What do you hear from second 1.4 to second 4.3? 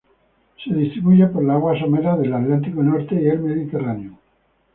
las aguas someras del Atlántico norte y el Mediterráneo.